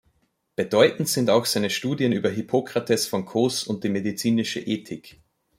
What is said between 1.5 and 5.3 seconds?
Studien über Hippokrates von Kos und die medizinische Ethik.